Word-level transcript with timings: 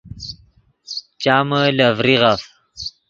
چامے 1.21 1.61
لے 1.77 1.87
ڤریغف 1.97 2.41